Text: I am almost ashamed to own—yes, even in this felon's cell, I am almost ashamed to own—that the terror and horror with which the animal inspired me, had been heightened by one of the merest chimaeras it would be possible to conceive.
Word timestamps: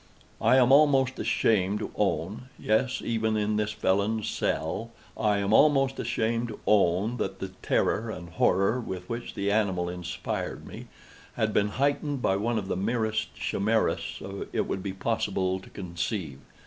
I 0.41 0.55
am 0.55 0.71
almost 0.71 1.19
ashamed 1.19 1.77
to 1.77 1.91
own—yes, 1.95 3.03
even 3.05 3.37
in 3.37 3.57
this 3.57 3.71
felon's 3.71 4.27
cell, 4.27 4.89
I 5.15 5.37
am 5.37 5.53
almost 5.53 5.99
ashamed 5.99 6.47
to 6.47 6.59
own—that 6.65 7.37
the 7.37 7.49
terror 7.61 8.09
and 8.09 8.29
horror 8.31 8.79
with 8.79 9.07
which 9.07 9.35
the 9.35 9.51
animal 9.51 9.89
inspired 9.89 10.65
me, 10.65 10.87
had 11.35 11.53
been 11.53 11.67
heightened 11.77 12.19
by 12.19 12.35
one 12.35 12.57
of 12.57 12.67
the 12.67 12.75
merest 12.75 13.35
chimaeras 13.35 14.23
it 14.51 14.61
would 14.61 14.81
be 14.81 14.93
possible 14.93 15.59
to 15.59 15.69
conceive. 15.69 16.39